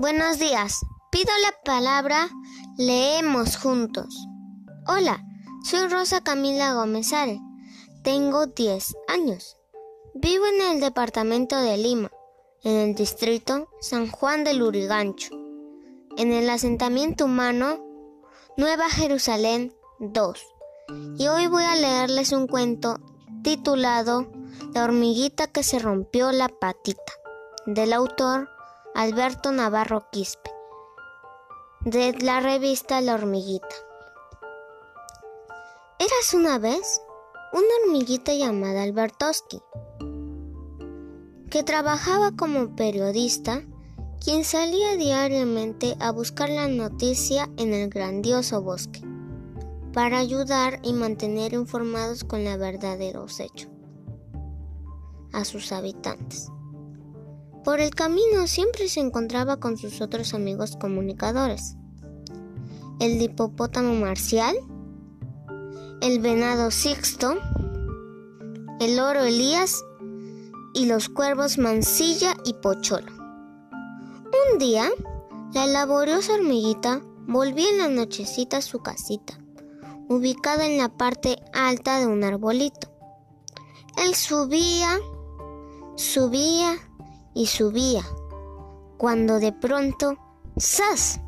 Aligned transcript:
Buenos 0.00 0.38
días. 0.38 0.86
Pido 1.10 1.32
la 1.42 1.52
palabra. 1.64 2.28
Leemos 2.76 3.56
juntos. 3.56 4.28
Hola, 4.86 5.24
soy 5.64 5.88
Rosa 5.88 6.20
Camila 6.20 6.72
Gómez 6.74 7.12
Are. 7.12 7.40
Tengo 8.04 8.46
10 8.46 8.94
años. 9.08 9.56
Vivo 10.14 10.46
en 10.46 10.62
el 10.62 10.80
departamento 10.80 11.56
de 11.56 11.76
Lima, 11.78 12.12
en 12.62 12.76
el 12.76 12.94
distrito 12.94 13.70
San 13.80 14.08
Juan 14.08 14.44
del 14.44 14.58
Lurigancho, 14.58 15.34
en 16.16 16.32
el 16.32 16.48
asentamiento 16.48 17.24
humano 17.24 17.84
Nueva 18.56 18.88
Jerusalén 18.90 19.74
2. 19.98 20.46
Y 21.18 21.26
hoy 21.26 21.48
voy 21.48 21.64
a 21.64 21.74
leerles 21.74 22.30
un 22.30 22.46
cuento 22.46 23.00
titulado 23.42 24.30
La 24.72 24.84
hormiguita 24.84 25.48
que 25.48 25.64
se 25.64 25.80
rompió 25.80 26.30
la 26.30 26.48
patita, 26.48 27.12
del 27.66 27.92
autor 27.92 28.48
Alberto 29.00 29.52
Navarro 29.52 30.08
Quispe, 30.10 30.50
de 31.82 32.14
la 32.20 32.40
revista 32.40 33.00
La 33.00 33.14
Hormiguita. 33.14 33.76
Eras 36.00 36.34
una 36.34 36.58
vez 36.58 37.00
una 37.52 37.68
hormiguita 37.84 38.34
llamada 38.34 38.82
Albertoski, 38.82 39.62
que 41.48 41.62
trabajaba 41.62 42.32
como 42.32 42.74
periodista, 42.74 43.62
quien 44.20 44.42
salía 44.42 44.96
diariamente 44.96 45.96
a 46.00 46.10
buscar 46.10 46.48
la 46.48 46.66
noticia 46.66 47.48
en 47.56 47.74
el 47.74 47.90
grandioso 47.90 48.62
bosque, 48.62 49.02
para 49.92 50.18
ayudar 50.18 50.80
y 50.82 50.92
mantener 50.92 51.52
informados 51.52 52.24
con 52.24 52.42
la 52.42 52.56
verdaderos 52.56 53.38
hechos 53.38 53.70
a 55.32 55.44
sus 55.44 55.70
habitantes. 55.70 56.50
Por 57.64 57.80
el 57.80 57.94
camino 57.94 58.46
siempre 58.46 58.88
se 58.88 59.00
encontraba 59.00 59.58
con 59.58 59.76
sus 59.76 60.00
otros 60.00 60.32
amigos 60.32 60.76
comunicadores. 60.80 61.76
El 63.00 63.20
hipopótamo 63.20 63.94
marcial, 63.94 64.56
el 66.00 66.20
venado 66.20 66.70
Sixto, 66.70 67.36
el 68.80 68.96
loro 68.96 69.24
Elías 69.24 69.84
y 70.72 70.86
los 70.86 71.08
cuervos 71.08 71.58
Mansilla 71.58 72.34
y 72.44 72.54
Pocholo. 72.54 73.12
Un 74.52 74.58
día, 74.58 74.88
la 75.52 75.66
laboriosa 75.66 76.34
hormiguita 76.34 77.02
volvió 77.26 77.68
en 77.68 77.78
la 77.78 77.88
nochecita 77.88 78.58
a 78.58 78.62
su 78.62 78.80
casita, 78.80 79.38
ubicada 80.08 80.66
en 80.66 80.78
la 80.78 80.88
parte 80.88 81.36
alta 81.52 81.98
de 81.98 82.06
un 82.06 82.22
arbolito. 82.22 82.88
Él 83.96 84.14
subía, 84.14 84.98
subía 85.96 86.87
y 87.38 87.46
subía, 87.46 88.02
cuando 88.96 89.38
de 89.38 89.52
pronto, 89.52 90.16
¡zas! 90.58 91.20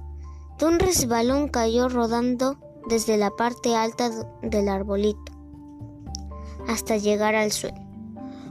de 0.59 0.67
un 0.67 0.81
resbalón 0.81 1.47
cayó 1.47 1.89
rodando 1.89 2.59
desde 2.89 3.17
la 3.17 3.31
parte 3.31 3.77
alta 3.77 4.11
del 4.43 4.69
arbolito 4.69 5.33
hasta 6.67 6.97
llegar 6.97 7.37
al 7.37 7.53
suelo. 7.53 7.79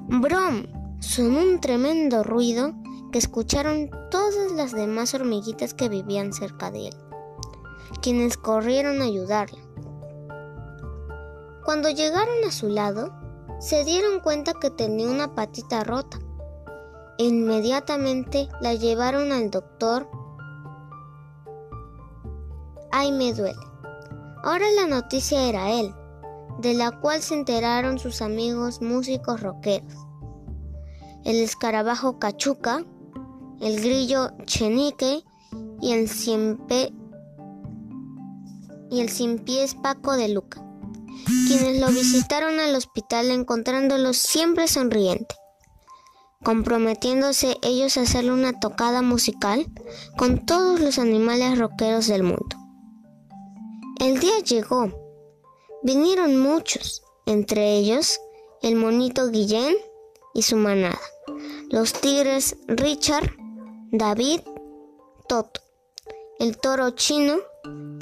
¡Brom! 0.08 0.68
Sonó 1.02 1.42
un 1.42 1.60
tremendo 1.60 2.24
ruido 2.24 2.74
que 3.12 3.20
escucharon 3.20 3.90
todas 4.10 4.54
las 4.54 4.72
demás 4.72 5.14
hormiguitas 5.14 5.74
que 5.74 5.90
vivían 5.90 6.32
cerca 6.32 6.72
de 6.72 6.88
él, 6.88 6.96
quienes 8.02 8.38
corrieron 8.38 9.02
a 9.02 9.06
ayudarla. 9.06 9.60
Cuando 11.66 11.90
llegaron 11.90 12.38
a 12.48 12.52
su 12.52 12.70
lado, 12.70 13.12
se 13.60 13.84
dieron 13.84 14.22
cuenta 14.22 14.54
que 14.54 14.70
tenía 14.70 15.10
una 15.10 15.36
patita 15.36 15.84
rota 15.84 16.20
Inmediatamente 17.22 18.48
la 18.62 18.76
llevaron 18.76 19.34
al 19.34 19.52
doctor. 19.52 20.10
Ay, 22.94 23.12
me 23.12 23.34
duele. 23.34 23.60
Ahora 24.42 24.66
la 24.74 24.88
noticia 24.88 25.44
era 25.44 25.70
él, 25.70 25.94
de 26.60 26.76
la 26.76 26.92
cual 27.02 27.22
se 27.22 27.34
enteraron 27.34 28.00
sus 28.00 28.22
amigos 28.22 28.82
músicos 28.82 29.42
rockeros. 29.42 29.94
El 31.26 31.42
escarabajo 31.44 32.20
Cachuca, 32.20 32.86
el 33.60 33.82
grillo 33.82 34.32
Chenique 34.46 35.26
y 35.82 35.92
el 35.92 36.08
siempre 36.08 36.94
y 38.90 39.02
el 39.02 39.10
sin 39.10 39.40
pies 39.40 39.76
Paco 39.76 40.16
de 40.16 40.30
Luca, 40.30 40.66
quienes 41.50 41.82
lo 41.82 41.88
visitaron 41.88 42.62
al 42.62 42.76
hospital 42.76 43.30
encontrándolo 43.30 44.14
siempre 44.14 44.70
sonriente 44.70 45.36
comprometiéndose 46.44 47.58
ellos 47.62 47.98
a 47.98 48.02
hacerle 48.02 48.32
una 48.32 48.60
tocada 48.60 49.02
musical 49.02 49.66
con 50.18 50.46
todos 50.46 50.80
los 50.80 50.98
animales 50.98 51.58
rockeros 51.58 52.08
del 52.08 52.24
mundo. 52.24 52.56
El 54.00 54.20
día 54.20 54.40
llegó. 54.40 54.92
Vinieron 55.84 56.40
muchos, 56.40 57.04
entre 57.26 57.76
ellos 57.76 58.20
el 58.62 58.76
monito 58.76 59.30
Guillén 59.30 59.76
y 60.34 60.42
su 60.42 60.58
manada, 60.58 61.00
los 61.70 61.94
tigres 61.94 62.58
Richard, 62.68 63.32
David, 63.92 64.42
Toto, 65.28 65.62
el 66.40 66.58
toro 66.58 66.92
chino, 66.92 67.38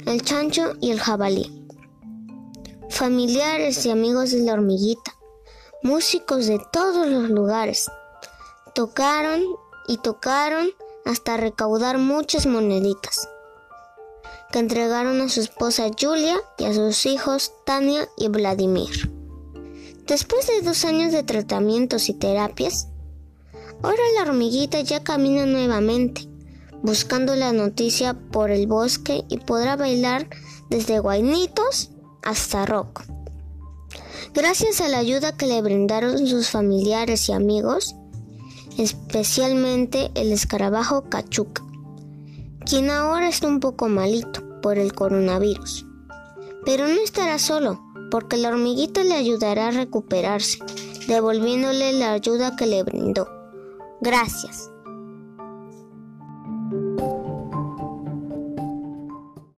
el 0.06 0.22
chancho 0.22 0.74
y 0.80 0.90
el 0.90 1.00
jabalí. 1.00 1.66
Familiares 2.90 3.84
y 3.86 3.90
amigos 3.90 4.30
de 4.30 4.40
la 4.40 4.54
hormiguita, 4.54 5.14
músicos 5.82 6.46
de 6.46 6.60
todos 6.72 7.06
los 7.06 7.30
lugares, 7.30 7.88
Tocaron 8.78 9.42
y 9.88 9.96
tocaron 9.96 10.68
hasta 11.04 11.36
recaudar 11.36 11.98
muchas 11.98 12.46
moneditas 12.46 13.28
que 14.52 14.60
entregaron 14.60 15.20
a 15.20 15.28
su 15.28 15.40
esposa 15.40 15.90
Julia 16.00 16.36
y 16.58 16.64
a 16.64 16.72
sus 16.72 17.04
hijos 17.04 17.50
Tania 17.66 18.08
y 18.16 18.28
Vladimir. 18.28 19.10
Después 20.06 20.46
de 20.46 20.62
dos 20.62 20.84
años 20.84 21.10
de 21.10 21.24
tratamientos 21.24 22.08
y 22.08 22.14
terapias, 22.14 22.86
ahora 23.82 24.00
la 24.14 24.22
hormiguita 24.30 24.80
ya 24.80 25.02
camina 25.02 25.44
nuevamente, 25.44 26.28
buscando 26.80 27.34
la 27.34 27.52
noticia 27.52 28.14
por 28.30 28.52
el 28.52 28.68
bosque 28.68 29.24
y 29.28 29.38
podrá 29.38 29.74
bailar 29.74 30.28
desde 30.70 31.00
guainitos 31.00 31.90
hasta 32.22 32.64
rock. 32.64 33.02
Gracias 34.34 34.80
a 34.80 34.86
la 34.86 34.98
ayuda 34.98 35.36
que 35.36 35.46
le 35.46 35.62
brindaron 35.62 36.28
sus 36.28 36.48
familiares 36.50 37.28
y 37.28 37.32
amigos, 37.32 37.96
especialmente 38.78 40.10
el 40.14 40.32
escarabajo 40.32 41.08
cachuca, 41.10 41.62
quien 42.64 42.90
ahora 42.90 43.28
está 43.28 43.48
un 43.48 43.60
poco 43.60 43.88
malito 43.88 44.60
por 44.62 44.78
el 44.78 44.94
coronavirus. 44.94 45.86
Pero 46.64 46.86
no 46.86 47.00
estará 47.02 47.38
solo, 47.38 47.80
porque 48.10 48.36
la 48.36 48.48
hormiguita 48.48 49.04
le 49.04 49.14
ayudará 49.14 49.68
a 49.68 49.72
recuperarse, 49.72 50.58
devolviéndole 51.06 51.92
la 51.92 52.12
ayuda 52.12 52.56
que 52.56 52.66
le 52.66 52.82
brindó. 52.82 53.28
Gracias. 54.00 54.70